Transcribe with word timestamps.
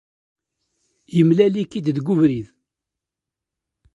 Yemlal-ik-id 1.15 1.85
deg 1.95 2.07
ubrid. 2.13 2.47